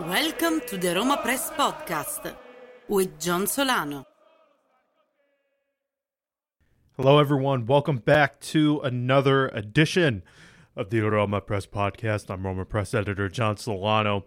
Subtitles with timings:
[0.00, 2.34] Welcome to the Roma Press Podcast
[2.88, 4.04] with John Solano.
[6.96, 7.66] Hello, everyone.
[7.66, 10.22] Welcome back to another edition
[10.76, 12.30] of the Roma Press Podcast.
[12.30, 14.24] I'm Roma Press editor John Solano.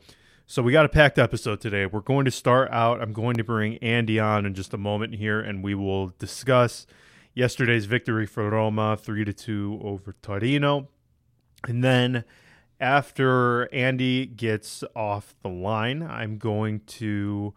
[0.47, 1.85] So, we got a packed episode today.
[1.85, 3.01] We're going to start out.
[3.01, 6.85] I'm going to bring Andy on in just a moment here, and we will discuss
[7.33, 10.89] yesterday's victory for Roma, 3 to 2 over Torino.
[11.65, 12.25] And then,
[12.81, 17.53] after Andy gets off the line, I'm going to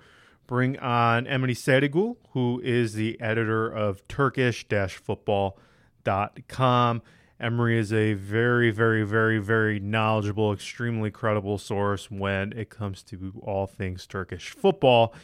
[0.50, 7.02] bring on Emre Sarigul, who is the editor of Turkish-football.com.
[7.40, 13.32] Emre is a very, very, very, very knowledgeable, extremely credible source when it comes to
[13.44, 15.14] all things Turkish football.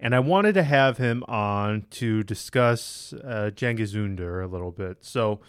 [0.00, 5.04] And I wanted to have him on to discuss uh, Cengiz Ünder a little bit.
[5.04, 5.40] So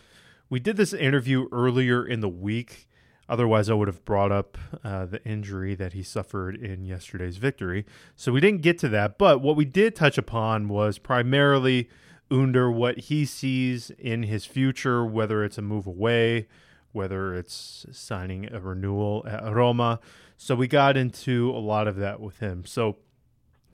[0.50, 2.90] we did this interview earlier in the week
[3.32, 7.86] Otherwise, I would have brought up uh, the injury that he suffered in yesterday's victory.
[8.18, 9.18] So we didn't get to that.
[9.18, 11.88] But what we did touch upon was primarily
[12.30, 16.50] Ünder, what he sees in his future, whether it's a move away,
[16.92, 20.02] whether it's signing a renewal at Roma.
[20.36, 22.66] So we got into a lot of that with him.
[22.66, 22.98] So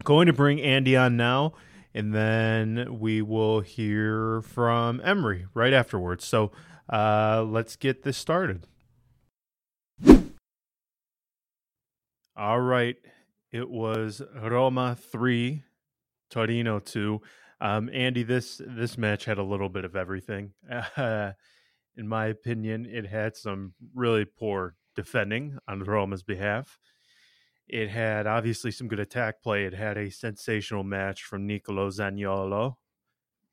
[0.03, 1.53] going to bring Andy on now,
[1.95, 6.25] and then we will hear from Emre right afterwards.
[6.25, 6.51] So
[6.93, 8.67] uh, let's get this started.
[12.37, 12.95] All right.
[13.51, 15.63] It was Roma 3,
[16.29, 17.19] Torino 2.
[17.59, 20.51] Um, Andy, this this match had a little bit of everything.
[20.95, 21.31] Uh,
[21.97, 26.77] in my opinion, it had some really poor defending on Roma's behalf.
[27.67, 29.65] It had obviously some good attack play.
[29.65, 32.75] It had a sensational match from Nicolo Zaniolo.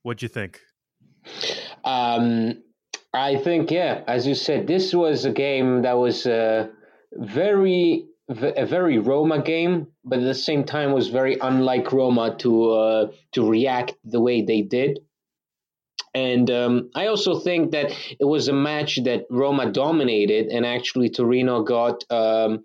[0.02, 0.60] What'd you think?
[1.84, 2.62] Um,
[3.14, 6.68] I think, yeah, as you said, this was a game that was uh,
[7.12, 12.70] very a very Roma game, but at the same time was very unlike Roma to
[12.70, 15.00] uh, to react the way they did.
[16.14, 17.90] And um, I also think that
[18.20, 22.04] it was a match that Roma dominated, and actually Torino got.
[22.10, 22.64] Um,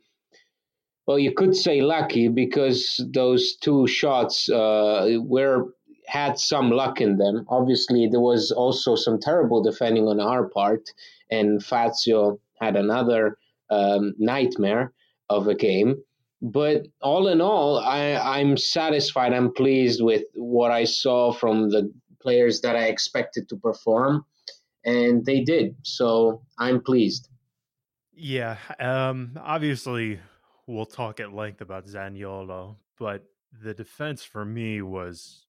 [1.08, 5.74] well, you could say lucky because those two shots uh, were
[6.06, 7.46] had some luck in them.
[7.50, 10.90] Obviously, there was also some terrible defending on our part,
[11.30, 13.38] and Fazio had another
[13.72, 14.94] um, nightmare
[15.30, 15.96] of a game.
[16.42, 19.34] But all in all, I, I'm satisfied.
[19.34, 21.92] I'm pleased with what I saw from the
[22.22, 24.26] players that I expected to perform,
[24.86, 25.76] and they did.
[25.84, 27.30] So I'm pleased.
[28.14, 30.20] Yeah, um, obviously
[30.68, 33.26] we'll talk at length about Zaniolo, but
[33.64, 35.46] the defense for me was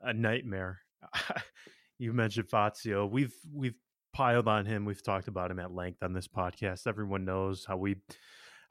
[0.00, 0.80] a nightmare.
[1.98, 3.06] you mentioned Fazio.
[3.06, 3.74] We've we've
[4.12, 4.84] piled on him.
[4.84, 6.86] We've talked about him at length on this podcast.
[6.86, 7.96] Everyone knows how we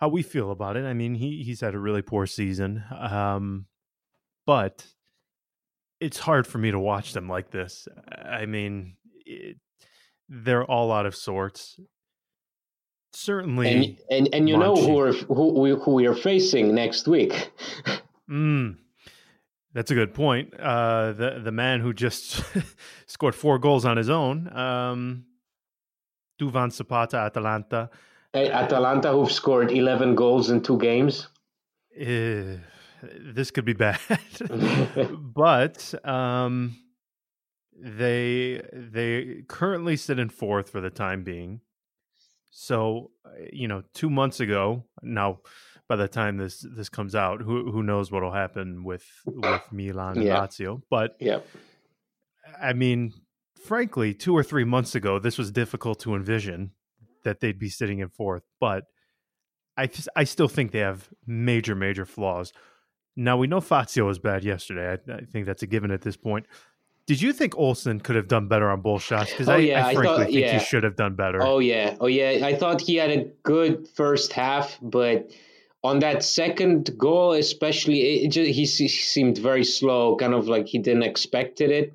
[0.01, 0.83] how we feel about it.
[0.83, 3.67] I mean, he he's had a really poor season, um,
[4.47, 4.87] but
[5.99, 7.87] it's hard for me to watch them like this.
[8.11, 9.57] I mean, it,
[10.27, 11.79] they're all out of sorts.
[13.13, 17.07] Certainly, and and, and you know who are who we who we are facing next
[17.07, 17.51] week.
[18.29, 18.77] mm,
[19.73, 20.59] that's a good point.
[20.59, 22.41] Uh, the the man who just
[23.05, 25.25] scored four goals on his own, um,
[26.39, 27.91] Duvan Zapata, Atalanta.
[28.33, 31.27] Atalanta, who've scored 11 goals in two games.
[31.99, 32.57] Uh,
[33.19, 33.99] this could be bad,
[35.19, 36.77] but um,
[37.77, 41.61] they they currently sit in fourth for the time being.
[42.51, 43.11] So
[43.51, 45.39] you know, two months ago now.
[45.87, 49.61] By the time this this comes out, who who knows what will happen with with
[49.73, 50.47] Milan and.
[50.47, 50.81] Lazio?
[50.89, 51.39] But yeah,
[52.61, 53.11] I mean,
[53.65, 56.71] frankly, two or three months ago, this was difficult to envision
[57.23, 58.85] that they'd be sitting in fourth, but
[59.77, 62.51] I I still think they have major major flaws.
[63.15, 64.97] Now we know Fazio was bad yesterday.
[65.09, 66.45] I, I think that's a given at this point.
[67.07, 69.31] Did you think Olsen could have done better on both shots?
[69.31, 70.59] Because Oh, I, yeah, I I frankly thought- think yeah.
[70.59, 71.41] he should have done better.
[71.41, 72.45] Oh yeah, oh yeah.
[72.45, 75.29] I thought he had a good first half, but
[75.83, 80.67] on that second goal, especially, it just, he se- seemed very slow, kind of like
[80.67, 81.93] he didn't expected it.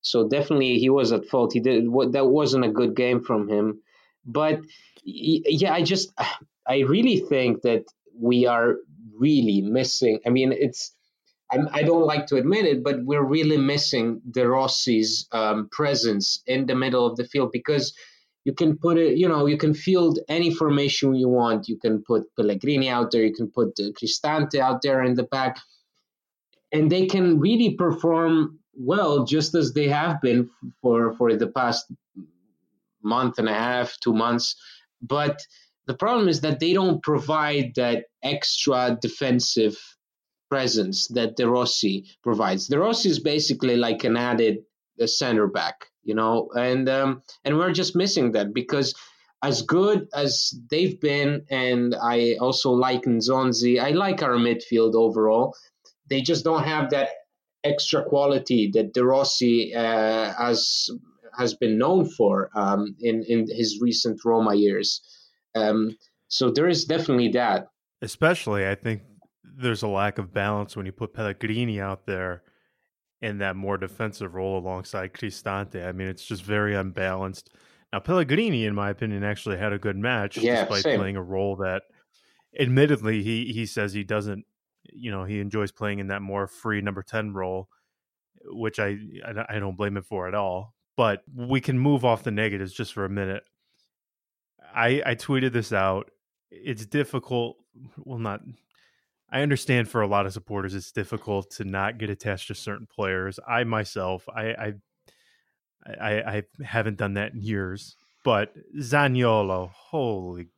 [0.00, 1.52] So definitely, he was at fault.
[1.52, 3.80] He did what that wasn't a good game from him.
[4.24, 4.60] But
[5.04, 6.12] yeah, I just
[6.66, 7.84] I really think that
[8.14, 8.76] we are
[9.16, 10.20] really missing.
[10.26, 10.94] I mean, it's.
[11.50, 16.42] I'm, I don't like to admit it, but we're really missing De Rossi's um, presence
[16.46, 17.94] in the middle of the field because
[18.44, 21.68] you can put it, you know, you can field any formation you want.
[21.68, 25.22] You can put Pellegrini out there, you can put uh, Cristante out there in the
[25.22, 25.58] back,
[26.72, 30.48] and they can really perform well, just as they have been
[30.80, 31.86] for for the past
[33.02, 34.54] month and a half, two months.
[35.00, 35.40] But
[35.86, 39.76] the problem is that they don't provide that extra defensive
[40.50, 42.68] presence that De Rossi provides.
[42.68, 44.58] De Rossi is basically like an added
[45.06, 48.94] center back, you know, and um, and we're just missing that because
[49.42, 55.54] as good as they've been, and I also like Nzonzi, I like our midfield overall.
[56.10, 57.10] They just don't have that
[57.62, 60.90] extra quality that De Rossi uh, has
[61.38, 65.00] has been known for um, in in his recent Roma years.
[65.54, 65.96] Um,
[66.28, 67.68] so there is definitely that.
[68.02, 69.02] Especially, I think
[69.42, 72.42] there's a lack of balance when you put Pellegrini out there
[73.22, 75.86] in that more defensive role alongside Cristante.
[75.86, 77.50] I mean, it's just very unbalanced.
[77.92, 80.98] Now, Pellegrini, in my opinion, actually had a good match Yeah, despite same.
[81.00, 81.82] playing a role that,
[82.58, 84.44] admittedly, he he says he doesn't.
[84.90, 87.68] You know, he enjoys playing in that more free number ten role,
[88.44, 90.74] which I I I don't blame him for at all.
[90.98, 93.44] But we can move off the negatives just for a minute.
[94.74, 96.10] I I tweeted this out.
[96.50, 97.56] It's difficult.
[97.98, 98.40] Well, not.
[99.30, 102.88] I understand for a lot of supporters, it's difficult to not get attached to certain
[102.88, 103.38] players.
[103.46, 104.72] I myself, I I
[105.86, 107.94] I, I haven't done that in years.
[108.24, 110.48] But Zaniolo, holy,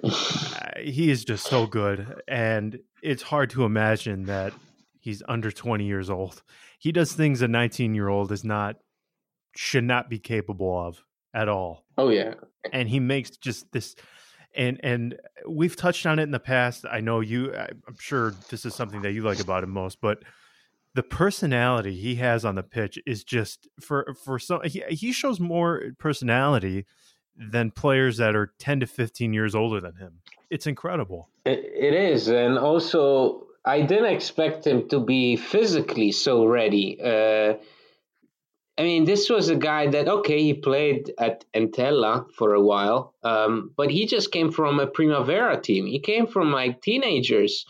[0.78, 4.52] he is just so good, and it's hard to imagine that
[5.00, 6.44] he's under twenty years old.
[6.78, 8.76] He does things a nineteen-year-old is not
[9.56, 11.02] should not be capable of
[11.32, 11.84] at all.
[11.98, 12.34] Oh yeah,
[12.72, 13.96] and he makes just this
[14.54, 15.16] and and
[15.48, 16.84] we've touched on it in the past.
[16.90, 20.22] I know you i'm sure this is something that you like about him most but
[20.94, 25.40] the personality he has on the pitch is just for for some he, he shows
[25.40, 26.86] more personality
[27.36, 30.20] than players that are 10 to 15 years older than him.
[30.50, 31.28] It's incredible.
[31.44, 37.00] It, it is, and also I didn't expect him to be physically so ready.
[37.02, 37.54] Uh,
[38.76, 43.14] I mean, this was a guy that okay, he played at Entella for a while,
[43.22, 45.86] um, but he just came from a Primavera team.
[45.86, 47.66] He came from like teenagers,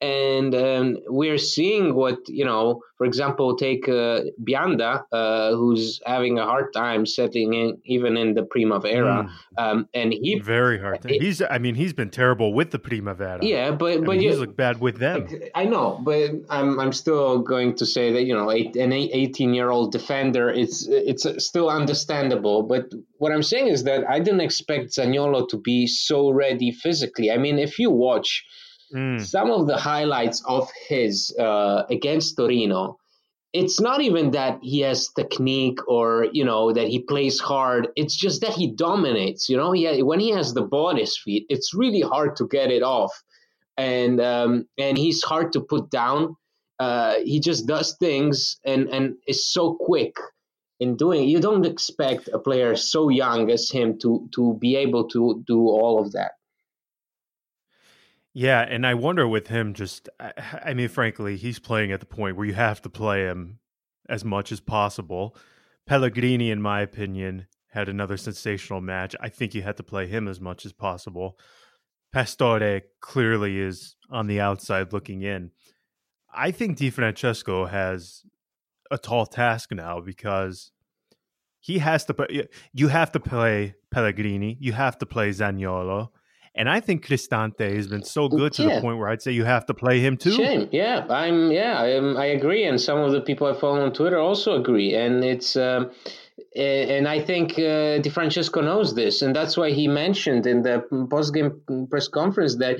[0.00, 2.82] and um, we're seeing what you know.
[2.98, 8.34] For example, take uh, Bianda, uh, who's having a hard time settling in, even in
[8.34, 12.70] the Primavera, um, and he very hard it- he's i mean he's been terrible with
[12.70, 15.98] the primavera yeah, but I but mean, you, he's looked bad with them I know,
[16.02, 19.92] but I'm I'm still going to say that you know eight, an 18 year old
[19.92, 22.62] defender it's it's still understandable.
[22.62, 27.30] But what I'm saying is that I didn't expect Zaniolo to be so ready physically.
[27.30, 28.44] I mean, if you watch
[28.94, 29.20] Mm.
[29.20, 32.98] some of the highlights of his uh, against Torino,
[33.52, 37.88] it's not even that he has technique or you know that he plays hard.
[37.96, 39.48] It's just that he dominates.
[39.48, 42.46] You know, he, when he has the ball at his feet, it's really hard to
[42.46, 43.12] get it off,
[43.76, 46.36] and um, and he's hard to put down.
[46.78, 50.16] Uh, he just does things and and is so quick
[50.78, 51.28] in doing.
[51.28, 55.60] You don't expect a player so young as him to to be able to do
[55.68, 56.32] all of that.
[58.32, 60.32] Yeah, and I wonder with him just I,
[60.64, 63.58] I mean frankly, he's playing at the point where you have to play him
[64.08, 65.36] as much as possible.
[65.86, 69.14] Pellegrini in my opinion had another sensational match.
[69.20, 71.38] I think you had to play him as much as possible.
[72.12, 75.52] Pastore clearly is on the outside looking in.
[76.32, 78.22] I think Di Francesco has
[78.90, 80.72] a tall task now because
[81.60, 82.48] he has to play.
[82.72, 84.56] You have to play Pellegrini.
[84.60, 86.08] You have to play Zaniolo.
[86.54, 88.74] And I think Cristante has been so good to Yeah.
[88.76, 90.32] the point where I'd say you have to play him too.
[90.32, 90.68] Shame.
[90.72, 91.52] Yeah, I'm.
[91.52, 94.94] Yeah, I'm, I agree, and some of the people I follow on Twitter also agree.
[94.94, 95.90] And it's, um,
[96.56, 100.84] and I think uh, Di Francesco knows this, and that's why he mentioned in the
[101.08, 102.78] post-game press conference that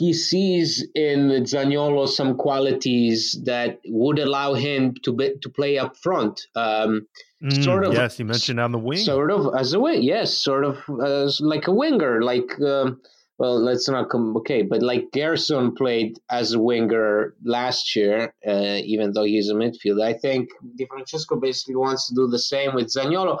[0.00, 5.96] he sees in Zaniolo some qualities that would allow him to be, to play up
[5.96, 6.46] front.
[6.56, 7.06] Um,
[7.42, 9.04] Mm, Sort of- Yes, you mentioned on the wing.
[9.04, 13.02] Sort of as a wing, yes, sort of as like a winger, like um,
[13.38, 14.34] well, let's not come.
[14.38, 19.54] Okay, but like Gerson played as a winger last year, uh, even though he's a
[19.54, 20.02] midfielder.
[20.02, 20.48] I think
[20.78, 23.36] Di Francesco basically wants to do the same with Zaniolo,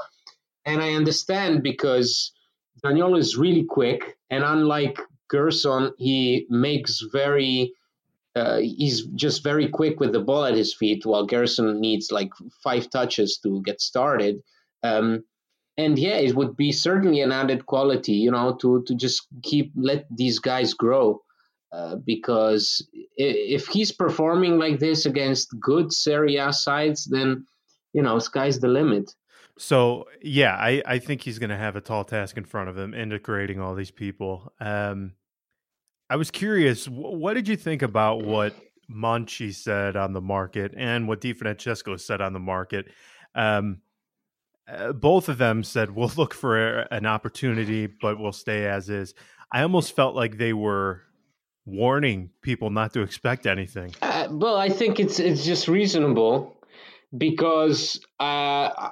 [0.66, 2.30] and I understand because
[2.84, 7.72] Zaniolo is really quick, and unlike Gerson, he makes very.
[8.36, 12.30] Uh, he's just very quick with the ball at his feet, while Gerson needs like
[12.64, 14.42] five touches to get started.
[14.82, 15.22] Um,
[15.78, 19.72] and yeah, it would be certainly an added quality, you know, to to just keep
[19.76, 21.22] let these guys grow.
[21.72, 27.46] Uh, because if he's performing like this against good Serie A sides, then
[27.92, 29.10] you know, sky's the limit.
[29.58, 32.76] So yeah, I, I think he's going to have a tall task in front of
[32.76, 34.52] him, integrating all these people.
[34.60, 35.12] Um,
[36.10, 38.54] I was curious, what did you think about what
[38.90, 42.86] Monchi said on the market and what Di Francesco said on the market?
[43.34, 43.80] Um,
[44.66, 48.88] uh, both of them said we'll look for a, an opportunity, but we'll stay as
[48.88, 49.14] is.
[49.52, 51.02] I almost felt like they were
[51.66, 53.94] warning people not to expect anything.
[54.02, 56.56] Uh, well, I think it's it's just reasonable
[57.16, 58.90] because uh,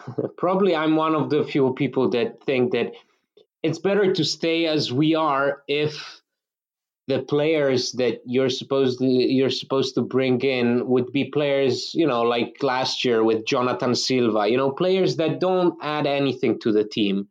[0.36, 2.92] probably I'm one of the few people that think that
[3.62, 6.22] it's better to stay as we are if
[7.08, 12.06] the players that you're supposed to you're supposed to bring in would be players you
[12.06, 16.72] know like last year with Jonathan Silva you know players that don't add anything to
[16.72, 17.28] the team.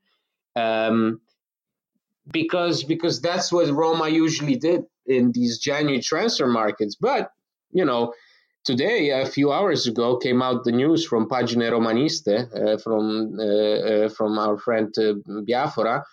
[0.56, 1.22] Um,
[2.32, 6.96] because because that's what Roma usually did in these January transfer markets.
[6.96, 7.32] But
[7.72, 8.14] you know
[8.64, 13.46] today a few hours ago came out the news from Pagine Romaniste uh, from uh,
[13.46, 15.14] uh, from our friend uh,
[15.48, 16.04] Biafora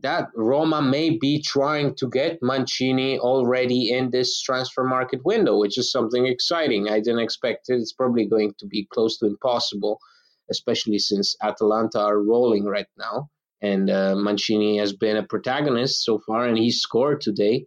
[0.00, 5.76] that Roma may be trying to get Mancini already in this transfer market window, which
[5.76, 6.88] is something exciting.
[6.88, 7.74] I didn't expect it.
[7.74, 9.98] It's probably going to be close to impossible,
[10.50, 13.28] especially since Atalanta are rolling right now.
[13.60, 17.66] And uh, Mancini has been a protagonist so far, and he scored today.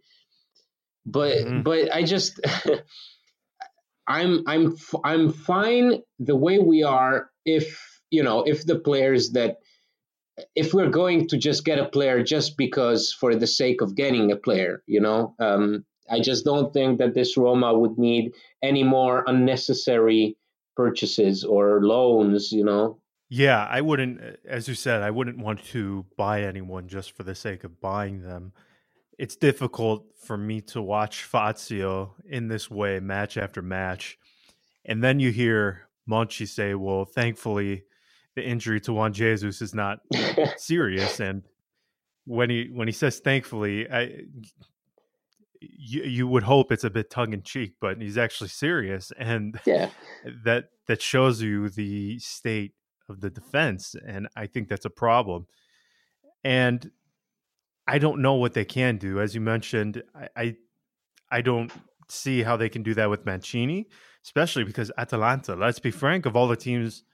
[1.04, 1.62] But mm-hmm.
[1.62, 2.40] but I just
[4.06, 9.58] I'm I'm I'm fine the way we are if you know if the players that
[10.54, 14.32] if we're going to just get a player just because for the sake of getting
[14.32, 18.32] a player, you know, um, I just don't think that this Roma would need
[18.62, 20.36] any more unnecessary
[20.74, 22.98] purchases or loans, you know.
[23.28, 27.34] Yeah, I wouldn't, as you said, I wouldn't want to buy anyone just for the
[27.34, 28.52] sake of buying them.
[29.18, 34.18] It's difficult for me to watch Fazio in this way, match after match.
[34.84, 37.84] And then you hear Monchi say, well, thankfully,
[38.34, 40.00] the injury to Juan Jesus is not
[40.56, 41.20] serious.
[41.20, 41.42] And
[42.24, 44.22] when he when he says thankfully, I
[45.60, 49.60] you, you would hope it's a bit tongue in cheek, but he's actually serious, and
[49.66, 49.90] yeah,
[50.44, 52.72] that that shows you the state
[53.08, 55.46] of the defense, and I think that's a problem.
[56.44, 56.90] And
[57.86, 60.02] I don't know what they can do, as you mentioned.
[60.14, 60.56] I I,
[61.30, 61.72] I don't
[62.08, 63.88] see how they can do that with Mancini,
[64.24, 65.54] especially because Atalanta.
[65.54, 67.04] Let's be frank, of all the teams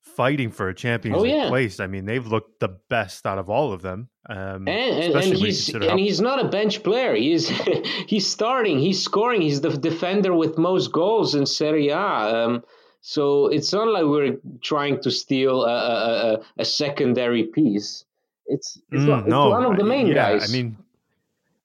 [0.00, 1.48] fighting for a Champions oh, League yeah.
[1.48, 1.80] place.
[1.80, 4.08] I mean, they've looked the best out of all of them.
[4.28, 7.14] Um, and, and, and he's and how- he's not a bench player.
[7.14, 7.48] He's
[8.06, 8.78] he's starting.
[8.78, 9.40] He's scoring.
[9.40, 11.98] He's the defender with most goals in Serie A.
[11.98, 12.64] Um,
[13.00, 18.04] so it's not like we're trying to steal a, a, a secondary piece.
[18.48, 20.48] It's it's, mm, one, no, one of the main yeah, guys.
[20.48, 20.76] I mean,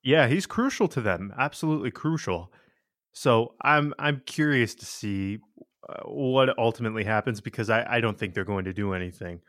[0.03, 1.33] yeah, he's crucial to them.
[1.37, 2.51] Absolutely crucial.
[3.13, 5.39] So I'm I'm curious to see
[5.87, 9.41] uh, what ultimately happens because I, I don't think they're going to do anything.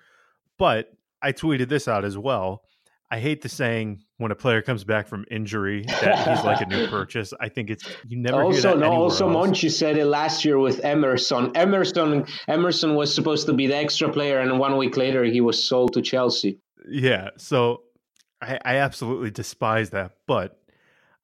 [0.59, 2.62] But I tweeted this out as well.
[3.11, 6.67] I hate the saying when a player comes back from injury that he's like a
[6.67, 7.33] new purchase.
[7.38, 8.93] I think it's you never also no.
[8.93, 9.37] Also, else.
[9.37, 11.57] Monchi said it last year with Emerson.
[11.57, 15.62] Emerson Emerson was supposed to be the extra player, and one week later he was
[15.62, 16.59] sold to Chelsea.
[16.88, 17.83] Yeah, so
[18.41, 20.59] I, I absolutely despise that, but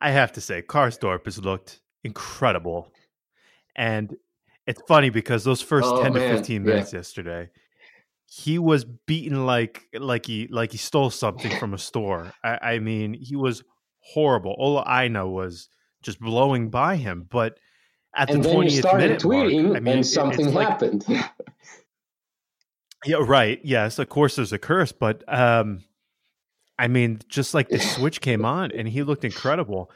[0.00, 2.92] I have to say Karsdorp has looked incredible,
[3.76, 4.16] and
[4.66, 6.30] it's funny because those first oh, 10 man.
[6.30, 6.98] to 15 minutes yeah.
[6.98, 7.50] yesterday,
[8.26, 12.32] he was beaten like like he like he stole something from a store.
[12.44, 13.64] I, I mean, he was
[14.00, 14.54] horrible.
[14.58, 15.68] All I know was
[16.02, 17.26] just blowing by him.
[17.28, 17.58] But
[18.14, 21.04] at and the twentieth minute tweeting, mark, I mean, and something happened.
[21.08, 21.24] Like,
[23.04, 23.60] yeah, right.
[23.62, 25.84] Yes, of course, there's a curse, but um,
[26.78, 29.90] I mean, just like the switch came on, and he looked incredible.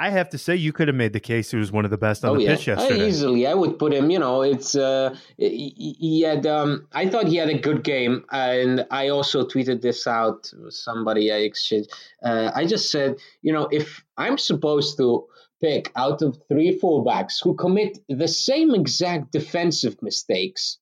[0.00, 1.98] I have to say, you could have made the case he was one of the
[1.98, 2.54] best on oh, the yeah.
[2.54, 3.02] pitch yesterday.
[3.02, 4.10] I easily, I would put him.
[4.10, 6.46] You know, it's uh, he, he had.
[6.46, 10.52] Um, I thought he had a good game, and I also tweeted this out.
[10.68, 11.92] Somebody I exchanged.
[12.22, 15.26] Uh, I just said, you know, if I'm supposed to
[15.60, 20.78] pick out of three fullbacks who commit the same exact defensive mistakes,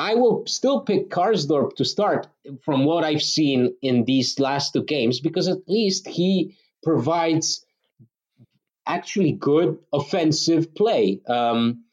[0.00, 2.26] I will still pick Karsdorp to start
[2.62, 7.66] from what I've seen in these last two games because at least he provides
[8.86, 11.84] actually good offensive play, um,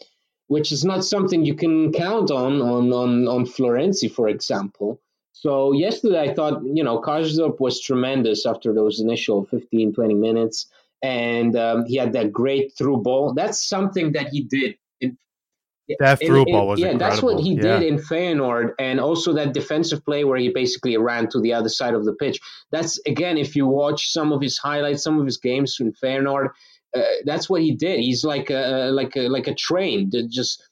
[0.48, 5.02] which is not something you can count on on on, on Florenzi, for example.
[5.34, 10.68] So yesterday I thought, you know, Karsdorp was tremendous after those initial 15, 20 minutes.
[11.04, 13.34] And um, he had that great through ball.
[13.34, 14.78] That's something that he did
[16.00, 16.89] that through ball was yeah.
[16.89, 17.10] Incredible.
[17.10, 17.79] That's what he yeah.
[17.79, 21.70] did in Feyenoord, and also that defensive play where he basically ran to the other
[21.70, 22.39] side of the pitch.
[22.72, 26.50] That's again, if you watch some of his highlights, some of his games in Feyenoord,
[26.96, 28.00] uh, that's what he did.
[28.00, 30.63] He's like a like a like a train that just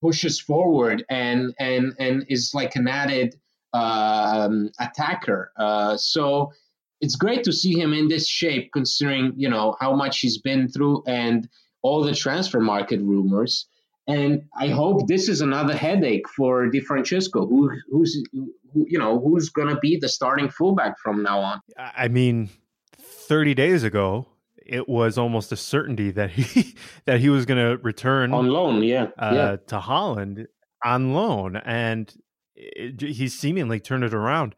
[0.00, 3.36] pushes forward and and and is like an added
[3.72, 5.52] um, attacker.
[5.56, 6.52] Uh, so
[7.00, 10.68] it's great to see him in this shape, considering you know how much he's been
[10.68, 11.48] through and
[11.82, 13.66] all the transfer market rumors.
[14.10, 18.52] And I hope this is another headache for Di Francesco, who, who's who,
[18.88, 21.60] you know who's going to be the starting fullback from now on.
[21.76, 22.50] I mean,
[22.96, 24.26] thirty days ago,
[24.66, 26.74] it was almost a certainty that he
[27.04, 30.48] that he was going to return on loan, yeah, uh, yeah, to Holland
[30.84, 32.12] on loan, and
[32.56, 34.54] it, he's seemingly turned it around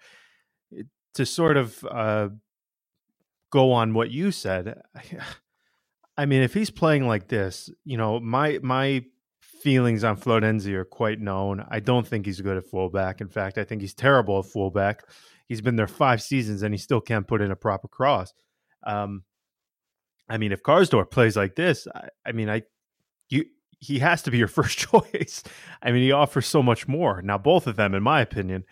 [1.14, 2.28] to sort of uh,
[3.50, 4.80] go on what you said.
[6.16, 9.04] I mean, if he's playing like this, you know, my my
[9.62, 11.64] feelings on Florenzi are quite known.
[11.70, 13.20] I don't think he's good at fullback.
[13.20, 15.02] In fact, I think he's terrible at fullback.
[15.48, 18.32] He's been there five seasons and he still can't put in a proper cross.
[18.84, 19.22] Um,
[20.28, 22.62] I mean, if Karsdorp plays like this, I, I mean, I
[23.28, 23.44] you
[23.78, 25.42] he has to be your first choice.
[25.82, 27.22] I mean, he offers so much more.
[27.22, 28.64] Now, both of them, in my opinion,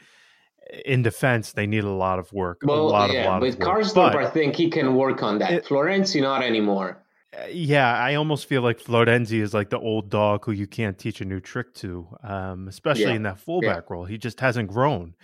[0.84, 2.60] in defense, they need a lot of work.
[2.64, 5.52] Well, a lot yeah, of, lot but Karsdorp, I think he can work on that.
[5.52, 7.02] It, Florenzi, not anymore.
[7.48, 11.20] Yeah, I almost feel like Florenzi is like the old dog who you can't teach
[11.20, 13.14] a new trick to, um, especially yeah.
[13.14, 13.92] in that fullback yeah.
[13.92, 14.04] role.
[14.04, 15.14] He just hasn't grown.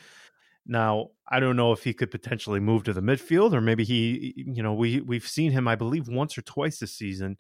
[0.67, 4.35] Now, I don't know if he could potentially move to the midfield, or maybe he,
[4.37, 7.39] you know, we we've seen him, I believe, once or twice this season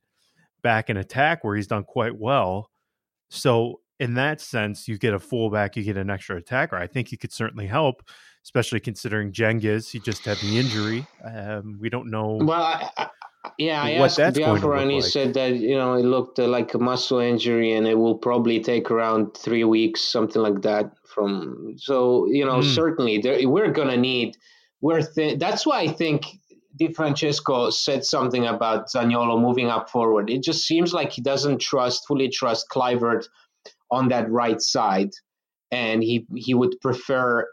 [0.62, 2.70] back in attack where he's done quite well.
[3.30, 6.76] So in that sense, you get a fullback, you get an extra attacker.
[6.76, 8.02] I think he could certainly help,
[8.44, 9.90] especially considering Cengiz.
[9.90, 11.06] He just had the injury.
[11.24, 12.38] Um, we don't know.
[12.40, 13.08] Well, I,
[13.58, 15.10] yeah, I what asked Biafora and he like.
[15.10, 18.60] said that you know it looked uh, like a muscle injury and it will probably
[18.60, 20.92] take around three weeks, something like that.
[21.04, 22.74] From so you know mm.
[22.74, 24.36] certainly there, we're gonna need
[24.80, 26.26] we're th- that's why I think
[26.78, 30.30] Di Francesco said something about Zaniolo moving up forward.
[30.30, 33.26] It just seems like he doesn't trust fully trust Kluivert
[33.90, 35.10] on that right side,
[35.70, 37.46] and he he would prefer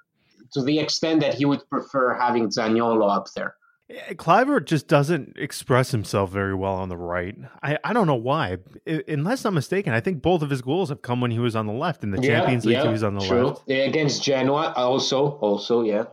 [0.54, 3.56] to the extent that he would prefer having Zaniolo up there.
[3.90, 7.36] Eh, Kluivert just doesn't express himself very well on the right.
[7.62, 8.58] I, I don't know why.
[8.88, 11.56] I, unless I'm mistaken, I think both of his goals have come when he was
[11.56, 12.78] on the left in the yeah, Champions League.
[12.78, 13.48] Yeah, he was on the true.
[13.48, 14.74] left against Genoa.
[14.76, 16.06] Also, also, yeah.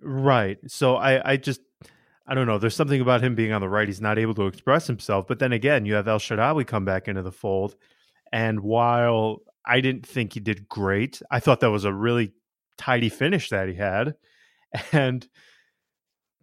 [0.00, 0.58] Right.
[0.66, 1.60] So I, I just
[2.28, 2.58] I don't know.
[2.58, 3.88] There's something about him being on the right.
[3.88, 5.26] He's not able to express himself.
[5.26, 7.74] But then again, you have El Shaarawy come back into the fold,
[8.30, 12.32] and while I didn't think he did great, I thought that was a really
[12.76, 14.14] tidy finish that he had,
[14.92, 15.26] and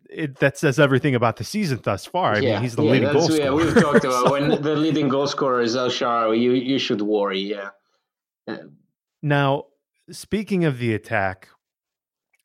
[0.10, 2.36] it, that says everything about the season thus far.
[2.36, 3.42] I yeah, mean, he's the yeah, leading goal scorer.
[3.42, 7.02] Yeah, we've talked about when the leading goal scorer is El Shaarawy, you you should
[7.02, 7.40] worry.
[7.40, 7.70] Yeah.
[8.48, 8.58] yeah.
[9.22, 9.66] Now,
[10.12, 11.50] speaking of the attack,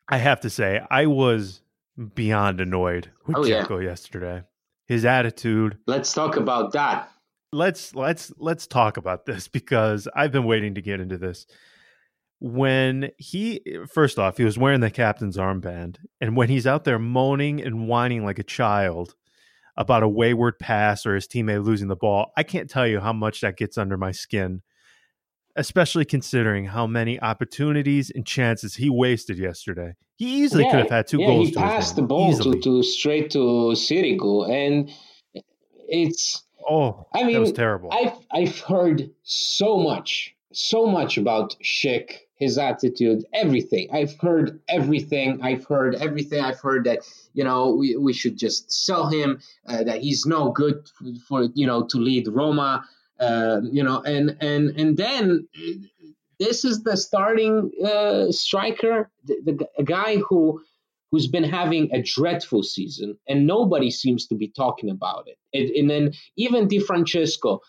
[0.08, 1.60] I have to say I was
[2.14, 3.66] beyond annoyed with oh, yeah.
[3.80, 4.42] yesterday.
[4.86, 5.78] His attitude.
[5.86, 7.10] Let's talk about that.
[7.52, 11.46] Let's let's let's talk about this because I've been waiting to get into this
[12.40, 16.98] when he first off he was wearing the captain's armband and when he's out there
[16.98, 19.14] moaning and whining like a child
[19.76, 23.12] about a wayward pass or his teammate losing the ball i can't tell you how
[23.12, 24.62] much that gets under my skin
[25.56, 29.94] especially considering how many opportunities and chances he wasted yesterday.
[30.16, 32.82] He easily yeah, could have had two yeah, goals he passed the ball to, to
[32.82, 33.38] straight to
[33.74, 34.90] Sirigu and
[35.88, 37.90] it's oh i mean it was terrible.
[37.92, 43.88] I've i've heard so much so much about Schick his attitude, everything.
[43.92, 45.40] I've heard everything.
[45.42, 46.42] I've heard everything.
[46.42, 47.00] I've heard that
[47.34, 49.40] you know we, we should just sell him.
[49.68, 50.88] Uh, that he's no good
[51.28, 52.84] for, you know to lead Roma.
[53.20, 55.46] Uh, you know, and and and then
[56.38, 60.62] this is the starting uh, striker, the, the guy who
[61.10, 65.36] who's been having a dreadful season, and nobody seems to be talking about it.
[65.52, 67.60] And, and then even Di Francesco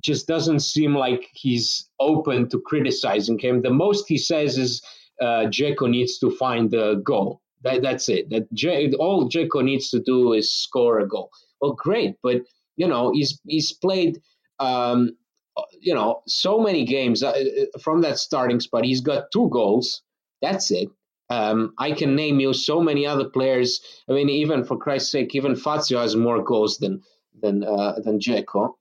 [0.00, 3.62] just doesn't seem like he's open to criticizing him.
[3.62, 4.82] The most he says is
[5.20, 5.46] uh,
[5.82, 7.40] needs to find the goal.
[7.62, 8.30] That, that's it.
[8.30, 8.46] That
[8.98, 11.30] all Dzeko needs to do is score a goal.
[11.60, 12.42] Well, great, but
[12.76, 14.20] you know he's he's played
[14.60, 15.16] um,
[15.80, 18.84] you know, so many games uh, uh, from that starting spot.
[18.84, 20.02] He's got two goals.
[20.42, 20.88] That's it.
[21.30, 23.80] Um, I can name you so many other players.
[24.08, 27.02] I mean, even for Christ's sake, even Fazio has more goals than
[27.40, 28.74] than uh, than Dzeko.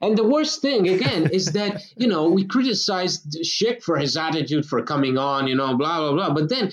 [0.00, 4.66] And the worst thing again is that you know we criticized Schick for his attitude
[4.66, 6.34] for coming on, you know, blah blah blah.
[6.34, 6.72] But then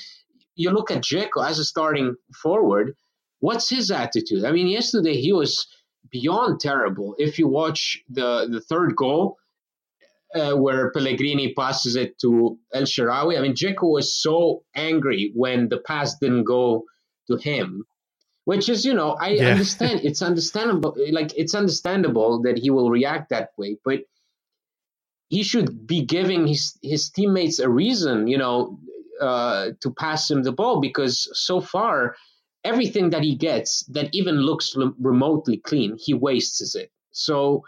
[0.56, 2.96] you look at Dzeko as a starting forward.
[3.40, 4.46] What's his attitude?
[4.46, 5.68] I mean, yesterday he was
[6.12, 7.16] beyond terrible.
[7.18, 9.38] If you watch the the third goal,
[10.36, 13.38] uh, where Pellegrini passes it to El Shaarawy.
[13.38, 16.84] I mean, Dzeko was so angry when the pass didn't go
[17.28, 17.86] to him,
[18.46, 19.50] which is, you know, I yeah.
[19.50, 20.02] understand.
[20.04, 20.96] It's understandable.
[21.12, 24.02] Like, it's understandable that he will react that way, but
[25.28, 28.80] he should be giving his, his teammates a reason, you know,
[29.20, 32.16] uh, to pass him the ball because so far,
[32.64, 36.92] everything that he gets that even looks remotely clean, he wastes it.
[37.12, 37.64] So,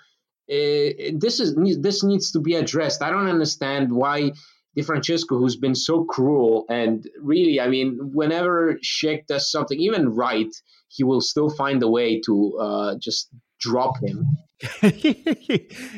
[0.49, 3.01] uh, this is this needs to be addressed.
[3.01, 4.31] I don't understand why
[4.77, 10.09] Di Francesco, who's been so cruel, and really, I mean, whenever Schick does something even
[10.09, 10.53] right,
[10.89, 14.37] he will still find a way to uh, just drop him.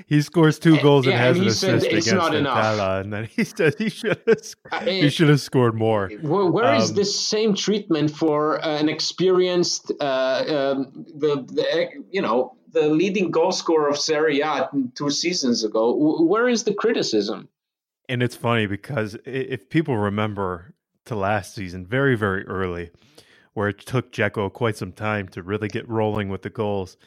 [0.08, 3.44] he scores two goals and, yeah, has and an assist against Entella, and then he
[3.44, 4.38] says he should have
[4.72, 6.10] uh, he should have scored more.
[6.22, 11.90] where, where um, is this same treatment for uh, an experienced, uh, um, the, the
[12.12, 15.96] you know the leading goal scorer of Serie A two seasons ago.
[16.24, 17.50] Where is the criticism?
[18.10, 20.74] And it's funny because if people remember
[21.06, 22.90] to last season, very, very early,
[23.54, 26.98] where it took Dzeko quite some time to really get rolling with the goals,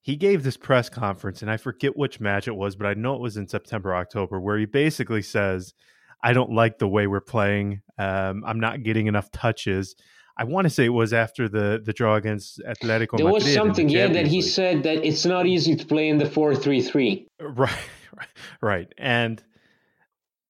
[0.00, 3.14] he gave this press conference, and I forget which match it was, but I know
[3.14, 5.74] it was in September, October, where he basically says,
[6.22, 7.82] I don't like the way we're playing.
[7.96, 9.94] Um, I'm not getting enough touches.
[10.36, 13.16] I want to say it was after the the draw against Atletico.
[13.18, 14.50] There was something, the yeah, that he League.
[14.50, 17.28] said that it's not easy to play in the four three three.
[17.40, 18.28] Right,
[18.60, 19.42] right, and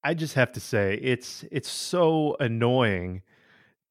[0.05, 3.23] I just have to say it's it's so annoying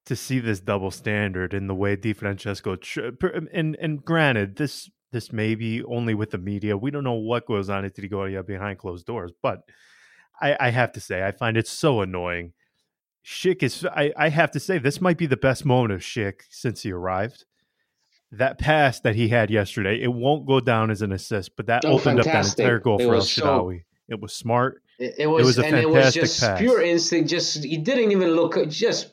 [0.06, 2.78] to see this double standard in the way Di Francesco.
[2.98, 6.78] Um, and and granted, this this may be only with the media.
[6.78, 9.64] We don't know what goes on at Trigoria behind closed doors, but
[10.42, 12.54] I, I have to say I find it so annoying
[13.28, 16.44] Schick is, I, I have to say, this might be the best moment of Schick
[16.50, 17.44] since he arrived.
[18.32, 21.84] That pass that he had yesterday, it won't go down as an assist, but that
[21.84, 22.28] oh, opened fantastic.
[22.28, 23.80] up that entire goal it for El Shaarawy.
[23.80, 24.82] So, it was smart.
[25.00, 26.60] It, it, was, it was and it was just pass.
[26.60, 27.30] pure instinct.
[27.30, 29.10] Just he didn't even look, just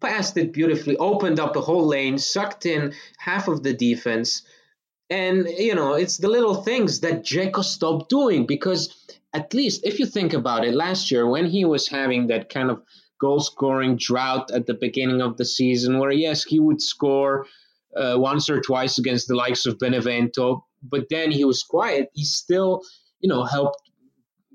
[0.00, 4.42] passed it beautifully, opened up the whole lane, sucked in half of the defense.
[5.10, 8.94] And, you know, it's the little things that Dzeko stopped doing because
[9.32, 12.70] at least if you think about it, last year when he was having that kind
[12.70, 12.82] of
[13.20, 17.46] goal scoring drought at the beginning of the season, where yes, he would score
[17.96, 22.10] uh, once or twice against the likes of Benevento, but then he was quiet.
[22.12, 22.82] He still,
[23.20, 23.87] you know, helped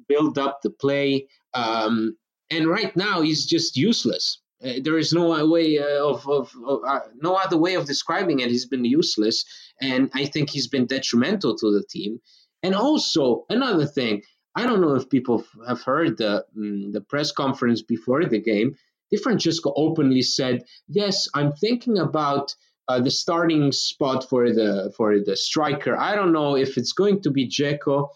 [0.07, 1.27] build up the play.
[1.53, 2.17] Um,
[2.49, 4.39] and right now, he's just useless.
[4.63, 8.39] Uh, there is no way uh, of, of, of uh, no other way of describing
[8.39, 8.49] it.
[8.49, 9.43] He's been useless,
[9.81, 12.19] and I think he's been detrimental to the team.
[12.61, 14.21] And also another thing,
[14.55, 18.75] I don't know if people have heard the um, the press conference before the game.
[19.11, 22.55] Di Francesco openly said, "Yes, I'm thinking about
[22.87, 25.97] uh, the starting spot for the for the striker.
[25.97, 28.09] I don't know if it's going to be Dzeko.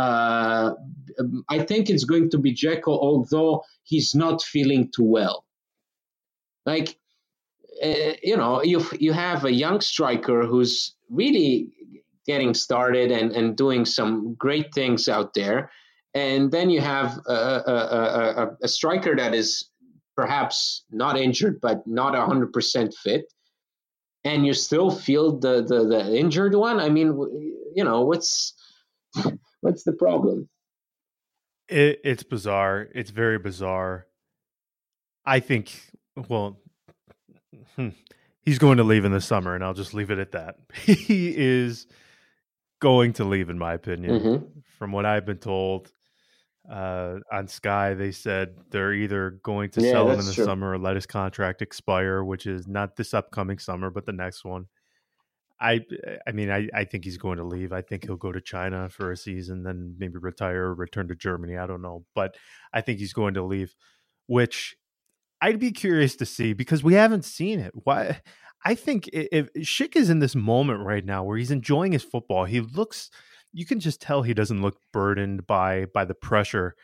[0.00, 0.74] Uh,
[1.48, 5.44] I think it's going to be Dzeko, although he's not feeling too well.
[6.64, 6.96] Like,
[7.84, 11.68] uh, you know, you you have a young striker who's really
[12.26, 15.70] getting started and, and doing some great things out there.
[16.14, 17.76] And then you have a, a,
[18.42, 19.70] a, a striker that is
[20.16, 23.24] perhaps not injured, but not 100% fit.
[24.24, 26.78] And you still feel the, the, the injured one.
[26.78, 27.08] I mean,
[27.74, 28.54] you know, what's
[29.60, 30.48] what's the problem?
[31.68, 32.88] It, it's bizarre.
[32.94, 34.06] It's very bizarre.
[35.24, 35.72] I think,
[36.28, 36.58] well,
[37.76, 37.90] hmm,
[38.42, 40.56] he's going to leave in the summer, and I'll just leave it at that.
[40.74, 41.86] He is
[42.80, 44.20] going to leave, in my opinion.
[44.20, 44.46] Mm-hmm.
[44.78, 45.92] From what I've been told
[46.70, 50.44] uh, on Sky, they said they're either going to yeah, sell him in the true.
[50.44, 54.44] summer or let his contract expire, which is not this upcoming summer, but the next
[54.44, 54.66] one.
[55.60, 57.72] I, eh, I mean, I, I think he's going to leave.
[57.72, 61.14] I think he'll go to China for a season, then maybe retire or return to
[61.14, 61.58] Germany.
[61.58, 62.36] I don't know, but
[62.72, 63.74] I think he's going to leave,
[64.26, 64.76] which
[65.40, 67.72] I'd be curious to see because we haven't seen it.
[67.74, 68.20] Why?
[68.64, 72.44] I think if Schick is in this moment right now where he's enjoying his football,
[72.44, 73.10] he looks.
[73.52, 76.76] You can just tell he doesn't look burdened by by the pressure.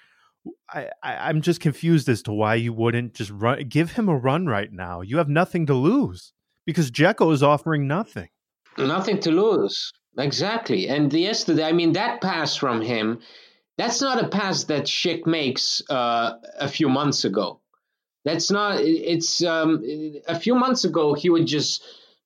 [0.72, 4.16] I, I am just confused as to why you wouldn't just run give him a
[4.16, 5.00] run right now.
[5.02, 6.32] You have nothing to lose
[6.64, 8.28] because Dzeko is offering nothing.
[8.78, 9.92] Nothing to lose.
[10.18, 10.88] Exactly.
[10.88, 13.20] And yesterday, I mean, that pass from him,
[13.76, 17.60] that's not a pass that Schick makes uh, a few months ago.
[18.24, 18.80] That's not.
[18.80, 19.84] It's um,
[20.26, 21.84] a few months ago he would just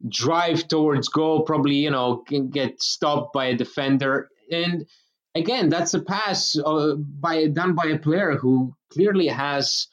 [0.08, 4.86] drive towards goal, probably you know get stopped by a defender, and
[5.34, 9.88] again that's a pass uh, by done by a player who clearly has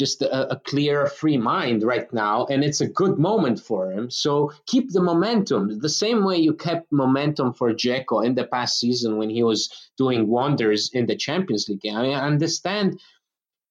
[0.00, 4.10] just a, a, clear, free mind right now, and it's a good moment for him.
[4.10, 8.80] So keep the momentum, the same way you kept momentum for Dzeko in the past
[8.80, 9.60] season when he was
[9.98, 11.86] doing wonders in the Champions League.
[11.86, 12.98] I, mean, I understand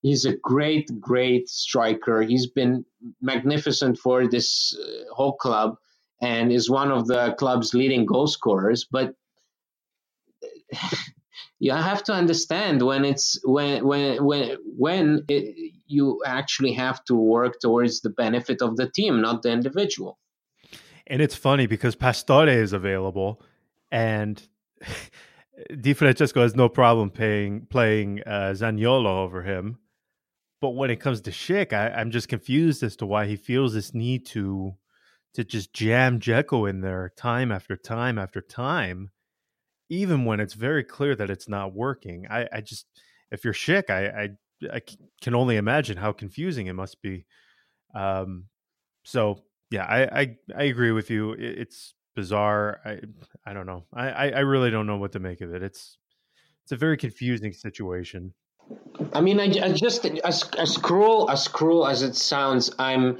[0.03, 2.21] he's a great, great striker.
[2.21, 2.85] He's been
[3.19, 5.77] magnificent for this uh, whole club
[6.21, 9.15] and is one of the club's leading goal scorers, but
[11.59, 17.15] you have to understand when it's when when when when it, you actually have to
[17.15, 20.19] work towards the benefit of the team not the individual.
[21.07, 23.41] And it's funny because pastore is available
[23.91, 24.41] and
[25.81, 29.79] Di Francesco has no problem paying playing uh, Zaniolo over him.
[30.61, 33.73] But when it comes to Schick, I, I'm just confused as to why he feels
[33.73, 34.75] this need to
[35.33, 39.11] to just jam Dzeko in there time after time after time
[39.89, 42.25] even when it's very clear that it's not working.
[42.29, 42.85] I, I just,
[43.31, 44.29] if you're Schick, I, I,
[44.75, 44.81] I
[45.21, 47.25] can only imagine how confusing it must be.
[47.95, 48.45] Um,
[49.03, 51.33] so yeah, I, I, I agree with you.
[51.33, 52.79] it's bizarre.
[52.85, 52.99] I,
[53.45, 53.85] I don't know.
[53.93, 55.63] I, I really don't know what to make of it.
[55.63, 55.97] It's,
[56.63, 58.33] it's a very confusing situation.
[59.13, 63.17] I mean, I, I just as as cruel as cruel as it sounds, I'm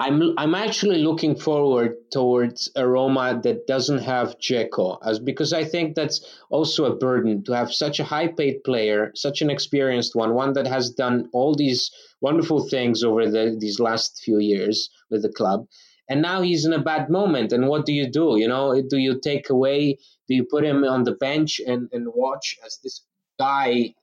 [0.00, 5.64] I'm I'm actually looking forward towards a Roma that doesn't have Dzeko, as because I
[5.64, 10.16] think that's also a burden to have such a high paid player, such an experienced
[10.16, 14.90] one, one that has done all these wonderful things over the, these last few years
[15.10, 15.66] with the club,
[16.08, 17.52] and now he's in a bad moment.
[17.52, 18.36] And what do you do?
[18.38, 19.98] You know, do you take away?
[20.26, 23.02] Do you put him on the bench and and watch as this
[23.38, 23.94] guy,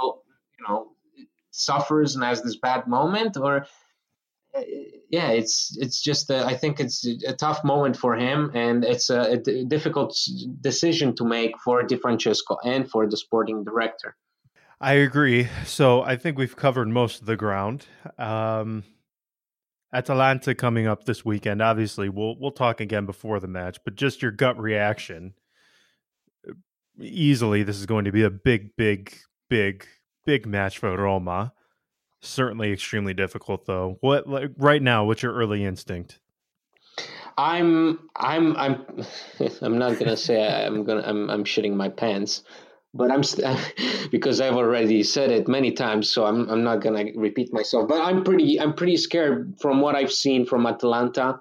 [0.00, 0.92] you know,
[1.52, 3.66] suffers and has this bad moment, or
[5.08, 9.10] yeah, it's it's just a, I think it's a tough moment for him, and it's
[9.10, 10.18] a, a difficult
[10.60, 14.16] decision to make for Di Francesco and for the sporting director.
[14.80, 15.48] I agree.
[15.64, 17.86] So I think we've covered most of the ground.
[18.18, 18.84] Um,
[19.92, 21.62] Atalanta coming up this weekend.
[21.62, 25.34] Obviously, we'll we'll talk again before the match, but just your gut reaction.
[27.00, 29.14] Easily, this is going to be a big, big,
[29.48, 29.86] big,
[30.26, 31.52] big match for Roma.
[32.22, 33.98] Certainly extremely difficult though.
[34.00, 36.20] What like right now, what's your early instinct?
[37.36, 38.86] I'm I'm I'm
[39.62, 42.44] I'm not gonna say I'm gonna I'm I'm shitting my pants,
[42.94, 43.58] but I'm st-
[44.12, 47.88] because I've already said it many times, so I'm I'm not gonna repeat myself.
[47.88, 51.40] But I'm pretty I'm pretty scared from what I've seen from Atalanta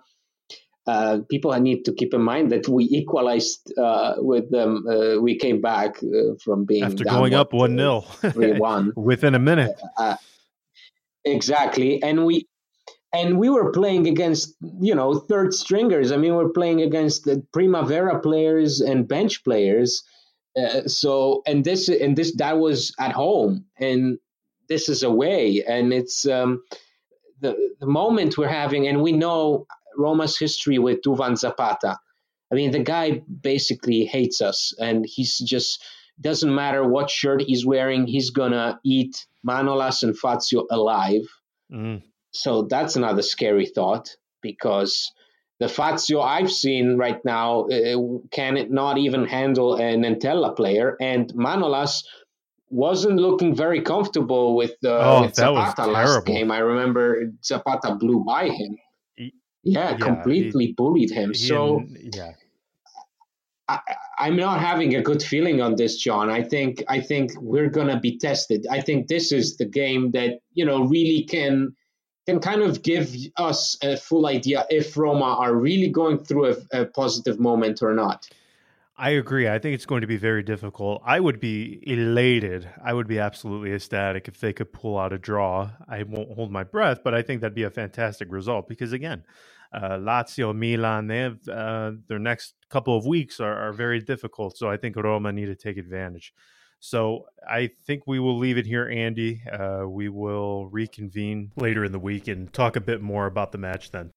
[0.88, 4.84] Uh, people I need to keep in mind that we equalized uh, with them.
[4.90, 8.02] Uh, we came back uh, from being after going up one 0
[8.34, 9.78] three one within a minute.
[11.26, 12.48] Exactly, and we
[13.14, 16.12] and we were playing against you know third stringers.
[16.12, 20.04] I mean, we're playing against the Primavera players and bench players.
[20.58, 24.18] Uh, so and this and this that was at home, and
[24.68, 26.64] this is away, and it's um,
[27.40, 29.66] the the moment we're having, and we know
[29.98, 31.98] Roma's history with Duvan Zapata.
[32.52, 35.84] I mean, the guy basically hates us, and he's just
[36.22, 41.24] doesn't matter what shirt he's wearing, he's gonna eat Manolas and Fazio alive.
[41.72, 42.04] Mm.
[42.32, 45.12] So that's another scary thought because
[45.60, 47.98] the Fazio I've seen right now uh,
[48.32, 52.04] can not even handle an Entella player, and Manolas
[52.70, 56.52] wasn't looking very comfortable with, uh, oh, with Zapata last game.
[56.52, 58.78] I remember Zapata blew by him.
[59.16, 61.34] He, yeah, yeah, completely he, bullied him.
[61.34, 62.32] so yeah.
[63.68, 63.80] I,
[64.28, 66.30] am not having a good feeling on this, John.
[66.30, 68.66] I think I think we're gonna be tested.
[68.70, 71.76] I think this is the game that you know really can
[72.28, 76.82] can kind of give us a full idea if Roma are really going through a,
[76.82, 78.30] a positive moment or not.
[79.02, 79.50] I agree.
[79.50, 81.02] I think it's going to be very difficult.
[81.04, 82.70] I would be elated.
[82.84, 85.72] I would be absolutely ecstatic if they could pull out a draw.
[85.88, 89.24] I won't hold my breath, but I think that'd be a fantastic result because, again,
[89.74, 94.58] uh, Lazio, Milan, they have uh, their next couple of weeks are, are very difficult.
[94.58, 96.34] So I think Roma need to take advantage.
[96.80, 99.42] So I think we will leave it here, Andy.
[99.52, 103.60] Uh, we will reconvene later in the week and talk a bit more about the
[103.60, 104.12] match then.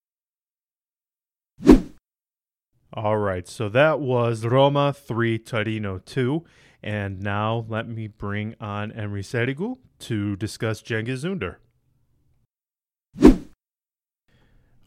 [2.97, 6.45] All right, so that was Roma 3, Torino 2.
[6.83, 11.57] And now let me bring on Emre Serigu to discuss Cengiz Ünder.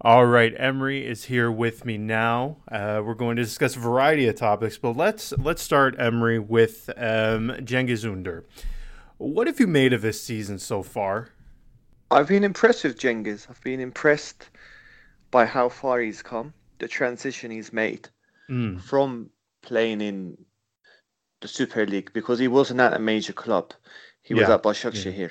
[0.02, 2.58] All right, Emre is here with me now.
[2.72, 6.92] Uh, we're going to discuss a variety of topics, but let's let's start Emre with
[6.96, 8.44] um, Cengiz Ünder.
[9.18, 11.30] What have you made of this season so far?
[12.12, 13.50] I've been impressed with Cengiz.
[13.50, 14.52] I've been impressed
[15.32, 18.08] by how far he's come, the transition he's made
[18.48, 18.80] mm.
[18.80, 19.32] from
[19.64, 20.38] playing in
[21.42, 23.74] the Super League because he wasn't at a major club.
[24.22, 24.42] He yeah.
[24.42, 25.18] was at Başakşehir.
[25.18, 25.30] Yeah.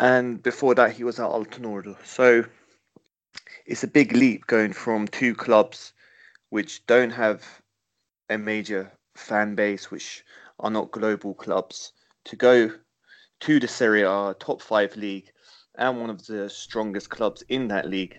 [0.00, 1.96] And before that, he was at Altınordu.
[2.04, 2.44] So
[3.68, 5.92] it's a big leap going from two clubs
[6.48, 7.44] which don't have
[8.30, 10.24] a major fan base, which
[10.60, 11.92] are not global clubs,
[12.24, 12.70] to go
[13.40, 15.30] to the Serie A top five league
[15.76, 18.18] and one of the strongest clubs in that league.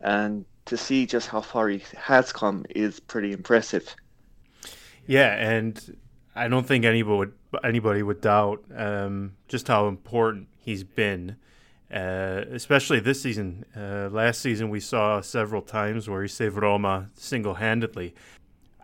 [0.00, 3.94] And to see just how far he has come is pretty impressive.
[5.06, 5.98] Yeah, and
[6.34, 11.36] I don't think anybody would anybody would doubt um, just how important he's been,
[11.92, 13.64] uh, especially this season.
[13.74, 18.14] Uh, last season, we saw several times where he saved Roma single handedly.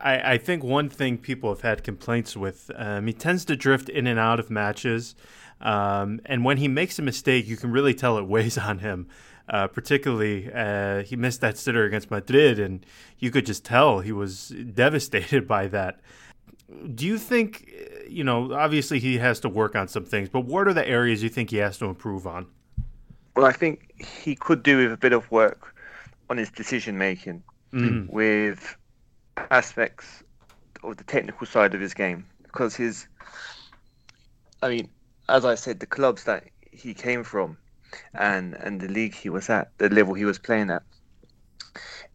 [0.01, 3.89] I, I, think one thing people have had complaints with, um, he tends to drift
[3.89, 5.15] in and out of matches.
[5.61, 9.09] Um, and when he makes a mistake, you can really tell it weighs on him.
[9.47, 12.87] Uh, particularly, uh, he missed that sitter against Madrid, and
[13.19, 16.01] you could just tell he was devastated by that.
[16.95, 17.71] Do you think,
[18.09, 21.23] you know, obviously he has to work on some things, but what are the areas
[21.23, 22.47] you think he has to improve on?
[23.37, 25.75] Well, I think he could do with a bit of work
[26.31, 27.43] on his decision making
[27.73, 28.09] mm.
[28.11, 28.77] with
[29.51, 30.23] aspects
[30.83, 33.09] of the technical side of his game because his,
[34.63, 34.89] I mean,
[35.29, 37.57] as I said, the clubs that he came from
[38.15, 40.83] and and the league he was at, the level he was playing at,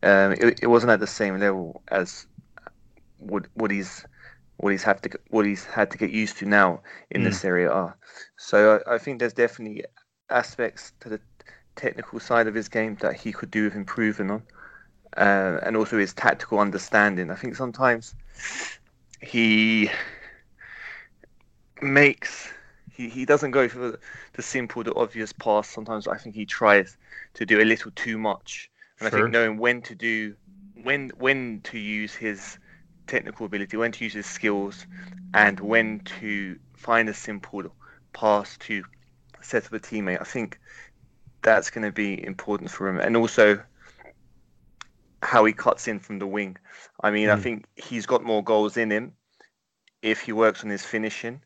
[0.04, 2.26] um, it, it wasn't at the same level as
[3.18, 4.06] what what he's
[4.58, 7.26] what he's had to what he's had to get used to now in mm.
[7.26, 7.94] the Serie A.
[8.38, 9.84] So I, I, think there's definitely
[10.30, 11.20] aspects to the
[11.76, 14.44] technical side of his game that he could do with improving on,
[15.18, 17.32] uh, and also his tactical understanding.
[17.32, 18.16] I think sometimes
[19.22, 19.90] he
[21.82, 22.50] makes
[22.92, 24.00] he, he doesn't go for the,
[24.34, 25.70] the simple, the obvious pass.
[25.70, 26.98] Sometimes I think he tries
[27.36, 29.20] to do a little too much, and sure.
[29.20, 30.36] I think knowing when to do
[30.84, 32.58] when when to use his
[33.08, 34.86] technical ability, when to use his skills,
[35.34, 37.64] and when to find a simple
[38.14, 38.84] pass to
[39.42, 40.22] set up a teammate.
[40.22, 40.60] I think
[41.42, 43.62] that's going to be important for him, and also
[45.22, 46.58] how he cuts in from the wing.
[47.02, 47.34] I mean, mm.
[47.34, 47.42] I hmm.
[47.42, 49.14] think he's got more goals in him
[50.02, 51.42] if he works on his finishing.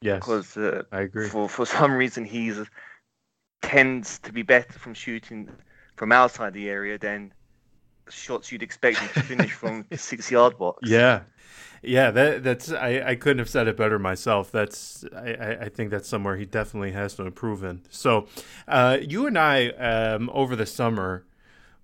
[0.00, 1.28] Yes, because uh, I agree.
[1.28, 2.52] For for some reason, he
[3.62, 5.48] tends to be better from shooting
[5.96, 7.32] from outside the area than
[8.08, 10.88] shots you'd expect him to finish from six yard box.
[10.88, 11.20] Yeah,
[11.84, 12.10] yeah.
[12.10, 14.50] That that's I, I couldn't have said it better myself.
[14.50, 17.82] That's I, I think that's somewhere he definitely has to improve in.
[17.90, 18.26] So,
[18.66, 21.24] uh, you and I um, over the summer,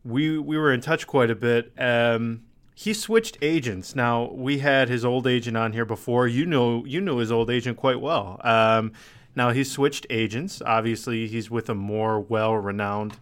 [0.05, 1.73] we we were in touch quite a bit.
[1.79, 2.43] Um,
[2.75, 3.95] he switched agents.
[3.95, 6.27] Now we had his old agent on here before.
[6.27, 8.41] You know, you knew his old agent quite well.
[8.43, 8.93] Um,
[9.37, 10.63] now he's switched agents.
[10.65, 13.17] Obviously, he's with a more well-renowned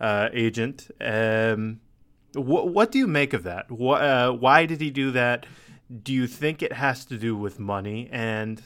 [0.00, 0.90] uh, agent.
[1.00, 1.80] Um,
[2.34, 3.66] wh- what do you make of that?
[3.70, 5.46] Wh- uh, why did he do that?
[6.02, 8.08] Do you think it has to do with money?
[8.10, 8.62] And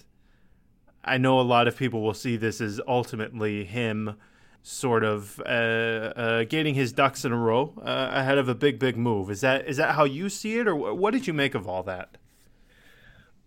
[1.04, 4.16] I know a lot of people will see this as ultimately him
[4.62, 8.78] sort of uh, uh, getting his ducks in a row uh, ahead of a big,
[8.78, 9.30] big move.
[9.30, 11.82] Is that is that how you see it, or what did you make of all
[11.84, 12.18] that?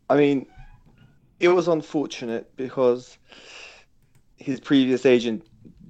[0.09, 0.47] I mean,
[1.39, 3.17] it was unfortunate because
[4.35, 5.45] his previous agent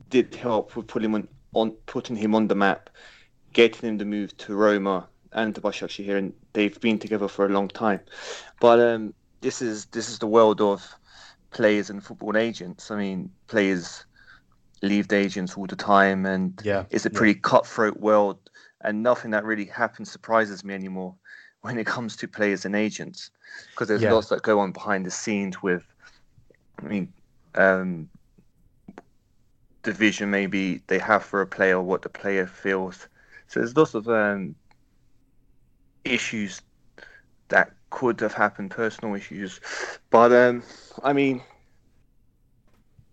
[0.10, 2.90] did help with putting him on, on putting him on the map,
[3.54, 7.50] getting him to move to Roma and to here, and they've been together for a
[7.50, 8.00] long time.
[8.60, 10.96] But um, this is this is the world of
[11.52, 12.92] players and football agents.
[12.92, 14.06] I mean, players
[14.82, 17.42] leave the agents all the time, and yeah, it's a pretty yeah.
[17.44, 18.38] cutthroat world.
[18.84, 21.14] And nothing that really happens surprises me anymore
[21.62, 23.30] when it comes to players and agents,
[23.70, 24.12] because there's yeah.
[24.12, 25.86] lots that go on behind the scenes with,
[26.80, 27.14] I mean,
[27.54, 28.10] um,
[29.84, 33.08] the vision maybe they have for a player, what the player feels.
[33.48, 34.56] So there's lots of um,
[36.04, 36.62] issues
[37.50, 39.60] that could have happened, personal issues.
[40.10, 40.64] But um,
[41.04, 41.42] I mean,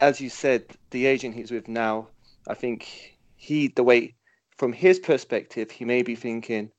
[0.01, 2.09] as you said, the agent he's with now,
[2.46, 4.14] I think he, the way,
[4.57, 6.70] from his perspective, he may be thinking,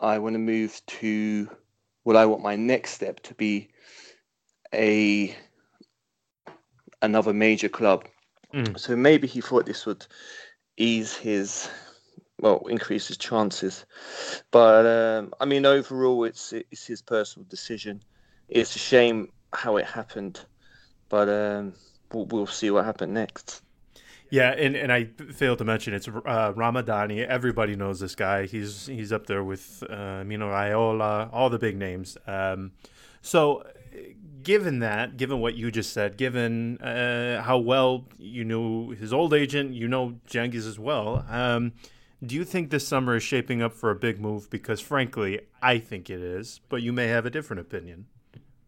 [0.00, 1.48] I want to move to,
[2.04, 3.68] well, I want my next step to be
[4.74, 5.34] a
[7.02, 8.04] another major club.
[8.54, 8.78] Mm.
[8.78, 10.06] So maybe he thought this would
[10.76, 11.68] ease his,
[12.40, 13.86] well, increase his chances.
[14.50, 18.02] But um, I mean, overall, it's it's his personal decision.
[18.48, 20.40] It's a shame how it happened,
[21.08, 21.72] but um,
[22.12, 23.62] we'll, we'll see what happens next.
[24.28, 27.24] Yeah, and, and I failed to mention it's uh, Ramadani.
[27.24, 28.46] Everybody knows this guy.
[28.46, 32.18] He's he's up there with uh, Mino Raiola, all the big names.
[32.26, 32.72] Um,
[33.22, 33.64] so,
[34.42, 39.32] given that, given what you just said, given uh, how well you knew his old
[39.32, 41.24] agent, you know Cengiz as well.
[41.28, 41.72] Um,
[42.24, 44.48] do you think this summer is shaping up for a big move?
[44.48, 48.06] Because frankly, I think it is, but you may have a different opinion.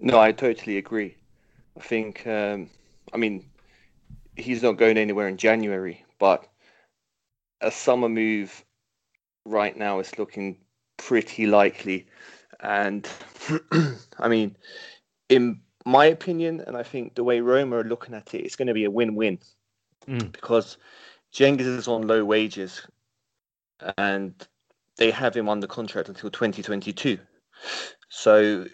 [0.01, 1.16] No, I totally agree.
[1.76, 2.68] I think, um,
[3.12, 3.49] I mean,
[4.36, 6.46] he's not going anywhere in January, but
[7.61, 8.64] a summer move
[9.44, 10.59] right now is looking
[10.96, 12.07] pretty likely.
[12.61, 13.09] And
[14.18, 14.57] I mean,
[15.28, 18.68] in my opinion, and I think the way Roma are looking at it, it's going
[18.68, 19.38] to be a win-win
[20.07, 20.32] mm.
[20.32, 20.76] because
[21.32, 22.86] Cengiz is on low wages
[23.97, 24.35] and
[24.97, 27.18] they have him under contract until 2022.
[28.09, 28.66] So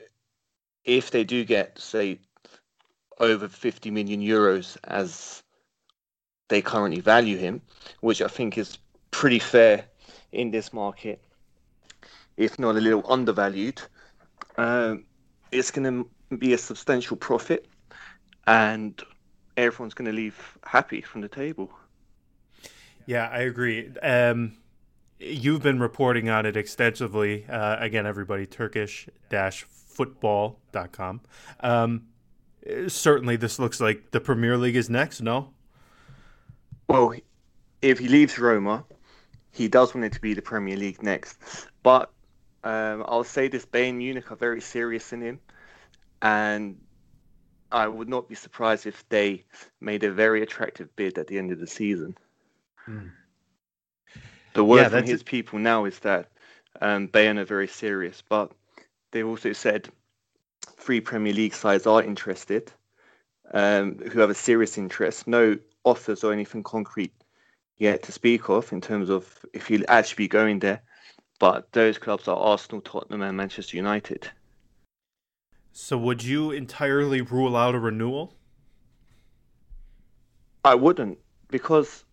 [0.85, 2.21] if they do get, say,
[3.19, 5.43] over 50 million euros as
[6.49, 7.63] they currently value him,
[8.01, 8.79] which I think is
[9.11, 9.85] pretty fair
[10.33, 11.23] in this market,
[12.37, 13.81] if not a little undervalued,
[14.57, 15.05] um,
[15.53, 17.67] it's going to be a substantial profit
[18.47, 19.01] and
[19.57, 21.71] everyone's going to leave happy from the table.
[23.07, 23.91] Yeah, I agree.
[24.03, 24.57] Um,
[25.27, 27.47] you've been reporting on it extensively.
[27.49, 29.09] Uh, again, everybody, Turkish
[29.69, 31.21] football.com.
[31.61, 32.07] Um,
[32.89, 35.51] certainly, this looks like the Premier League is next, no?
[36.89, 37.15] Well,
[37.83, 38.85] if he leaves Roma,
[39.53, 41.39] he does want it to be the Premier League next.
[41.83, 42.11] But
[42.65, 45.41] um, I'll say this Bayern Munich are very serious in him.
[46.23, 46.79] And
[47.71, 49.45] I would not be surprised if they
[49.81, 52.17] made a very attractive bid at the end of the season.
[52.89, 53.11] Mm.
[54.55, 56.31] The word yeah, from his people now is that
[56.81, 58.53] um, Bayern are very serious, but
[59.11, 59.89] they also said
[60.77, 62.73] three Premier League sides are interested,
[63.53, 65.27] um, who have a serious interest.
[65.27, 67.13] No offers or anything concrete
[67.79, 70.83] yet to speak of in terms of if he'll actually be going there.
[71.41, 74.31] But those clubs are Arsenal, Tottenham, and Manchester United.
[75.73, 78.37] So, would you entirely rule out a renewal?
[80.65, 82.05] I wouldn't, because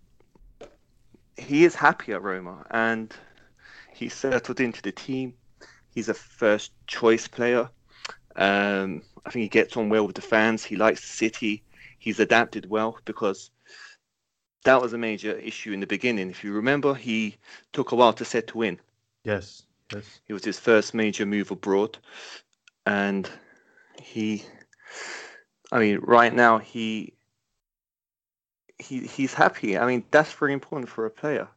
[1.42, 3.14] he is happy at Roma and
[3.94, 5.34] he's settled into the team.
[5.94, 7.70] He's a first choice player.
[8.36, 10.64] Um, I think he gets on well with the fans.
[10.64, 11.64] He likes the city.
[12.00, 13.52] He's adapted well because
[14.64, 16.30] that was a major issue in the beginning.
[16.30, 17.38] If you remember, he
[17.74, 18.80] took a while to settle in.
[19.24, 19.64] Yes,
[19.94, 20.22] yes.
[20.28, 21.98] It was his first major move abroad,
[22.86, 23.30] and
[24.02, 24.44] he,
[25.72, 27.14] I mean, right now he
[28.82, 29.78] he he's happy.
[29.78, 31.48] I mean, that's very important for a player,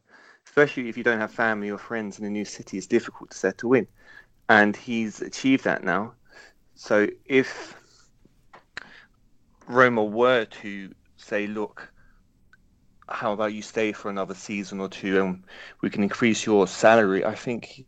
[0.45, 2.77] especially if you don't have family or friends in a new city.
[2.77, 3.87] It's difficult to settle in,
[4.49, 6.13] and he's achieved that now.
[6.75, 7.75] So if
[9.67, 11.91] Roma were to say, look,
[13.07, 15.43] how about you stay for another season or two and
[15.81, 17.85] we can increase your salary, I think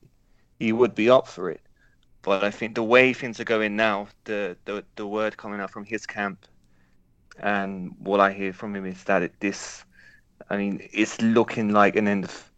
[0.60, 1.62] he would be up for it.
[2.22, 5.72] But I think the way things are going now, the the, the word coming out
[5.72, 6.46] from his camp
[7.40, 9.84] and what I hear from him is that it, this,
[10.50, 12.52] I mean, it's looking like an end of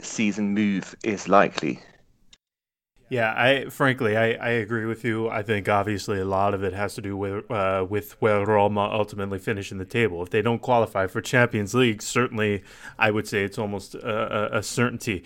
[0.00, 1.80] season move is likely.
[3.08, 5.28] Yeah, I frankly I, I agree with you.
[5.28, 8.90] I think obviously a lot of it has to do with uh, with where Roma
[8.92, 10.22] ultimately finish in the table.
[10.22, 12.64] If they don't qualify for Champions League, certainly
[12.98, 15.24] I would say it's almost a, a certainty.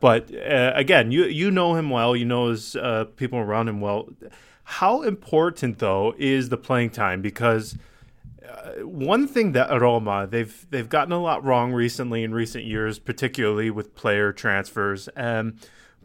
[0.00, 2.14] But uh, again, you you know him well.
[2.14, 4.10] You know his uh, people around him well.
[4.64, 7.78] How important though is the playing time because
[8.48, 12.98] uh, one thing that Roma they've they've gotten a lot wrong recently in recent years,
[12.98, 15.08] particularly with player transfers.
[15.16, 15.56] Um,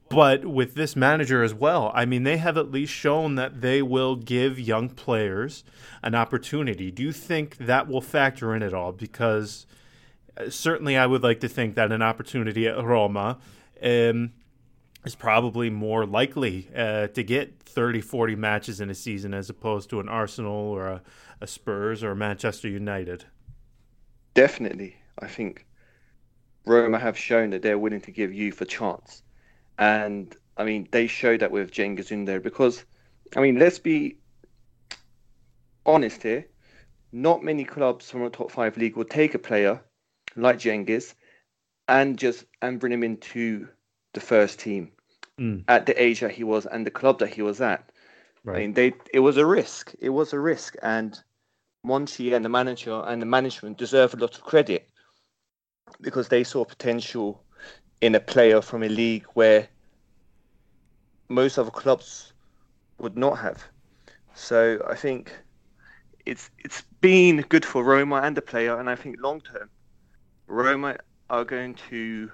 [0.10, 3.82] but with this manager as well, I mean, they have at least shown that they
[3.82, 5.64] will give young players
[6.02, 6.92] an opportunity.
[6.92, 8.94] Do you think that will factor in at all?
[8.94, 9.66] Because
[10.38, 13.38] uh, certainly, I would like to think that an opportunity at Roma
[13.84, 14.32] um,
[15.04, 19.90] is probably more likely uh, to get 30, 40 matches in a season as opposed
[19.90, 21.02] to an Arsenal or a
[21.42, 23.26] a Spurs or Manchester United.
[24.34, 25.66] Definitely, I think
[26.66, 29.22] Roma have shown that they're willing to give youth a chance,
[29.78, 32.84] and I mean they showed that with Cengiz in there because,
[33.36, 34.18] I mean, let's be
[35.86, 36.48] honest here.
[37.12, 39.82] Not many clubs from a top five league will take a player
[40.36, 41.14] like Cengiz
[41.88, 43.68] and just and bring him into
[44.14, 44.92] the first team
[45.40, 45.64] mm.
[45.68, 47.92] at the age that he was and the club that he was at.
[48.48, 48.56] Right.
[48.56, 49.94] I mean, they it was a risk.
[50.00, 51.20] It was a risk, and
[51.86, 54.90] Monchi and the manager and the management deserve a lot of credit
[56.00, 57.44] because they saw potential
[58.00, 59.68] in a player from a league where
[61.28, 62.32] most other clubs
[63.00, 63.62] would not have.
[64.34, 65.38] So I think
[66.26, 69.70] it's it's been good for Roma and the player, and I think long term
[70.48, 70.96] Roma
[71.30, 72.32] are going to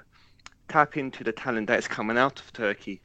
[0.67, 3.01] tap into the talent that is coming out of Turkey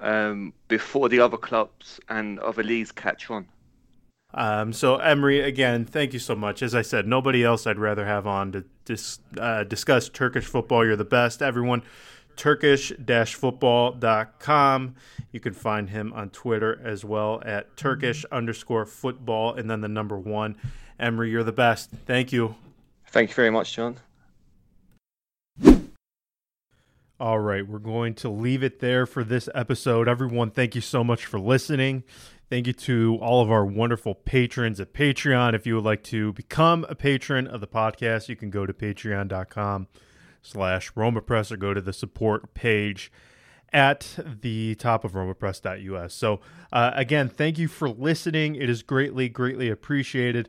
[0.00, 3.46] um, before the other clubs and other leagues catch on.
[4.34, 6.62] Um, so Emre, again, thank you so much.
[6.62, 10.84] As I said, nobody else I'd rather have on to dis, uh, discuss Turkish football.
[10.84, 11.82] You're the best, everyone.
[12.36, 14.94] Turkish-football.com.
[15.32, 19.88] You can find him on Twitter as well at Turkish underscore football and then the
[19.88, 20.56] number one.
[21.00, 21.90] Emre, you're the best.
[22.06, 22.54] Thank you.
[23.08, 23.96] Thank you very much, John.
[27.20, 30.06] All right, we're going to leave it there for this episode.
[30.06, 32.04] Everyone, thank you so much for listening.
[32.48, 35.52] Thank you to all of our wonderful patrons at Patreon.
[35.54, 38.72] If you would like to become a patron of the podcast, you can go to
[38.72, 39.88] patreon.com
[40.42, 43.10] slash RomaPress or go to the support page
[43.72, 46.14] at the top of romapress.us.
[46.14, 46.38] So,
[46.72, 48.54] uh, again, thank you for listening.
[48.54, 50.48] It is greatly, greatly appreciated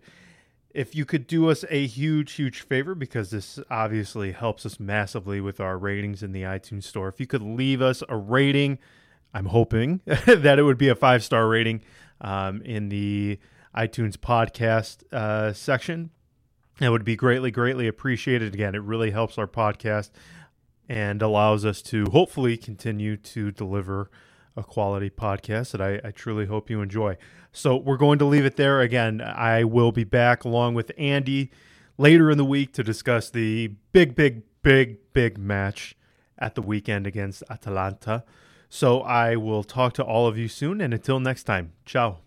[0.72, 5.42] if you could do us a huge, huge favor, because this obviously helps us massively
[5.42, 8.78] with our ratings in the iTunes store, if you could leave us a rating,
[9.34, 11.82] I'm hoping that it would be a five star rating
[12.22, 13.40] um, in the
[13.76, 16.12] iTunes podcast uh, section.
[16.80, 18.54] That would be greatly, greatly appreciated.
[18.54, 20.12] Again, it really helps our podcast
[20.88, 24.10] and allows us to hopefully continue to deliver
[24.60, 27.18] a quality podcast that I, I, truly hope you enjoy.
[27.52, 28.82] So we're going to leave it there.
[28.82, 31.50] Again, I will be back along with Andy
[31.98, 35.96] later in the week to discuss the big, big, big, big match
[36.38, 38.24] at the weekend against Atalanta.
[38.70, 42.20] So I will talk to all of you soon, and until next time, ciao.